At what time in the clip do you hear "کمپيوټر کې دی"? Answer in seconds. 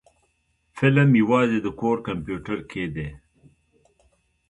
2.07-3.09